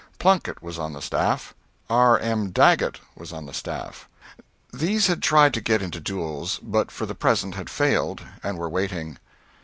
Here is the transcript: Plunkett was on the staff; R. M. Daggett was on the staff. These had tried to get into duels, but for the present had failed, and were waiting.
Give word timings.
Plunkett 0.17 0.63
was 0.63 0.79
on 0.79 0.93
the 0.93 0.99
staff; 0.99 1.53
R. 1.87 2.17
M. 2.17 2.49
Daggett 2.49 2.99
was 3.15 3.31
on 3.31 3.45
the 3.45 3.53
staff. 3.53 4.09
These 4.73 5.05
had 5.05 5.21
tried 5.21 5.53
to 5.53 5.61
get 5.61 5.83
into 5.83 5.99
duels, 5.99 6.59
but 6.63 6.89
for 6.89 7.05
the 7.05 7.13
present 7.13 7.53
had 7.53 7.69
failed, 7.69 8.23
and 8.41 8.57
were 8.57 8.67
waiting. 8.67 9.19